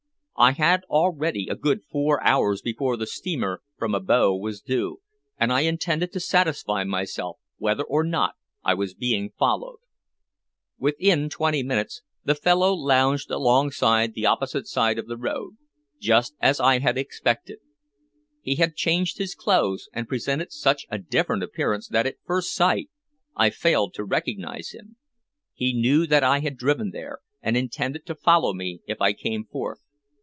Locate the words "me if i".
28.55-29.13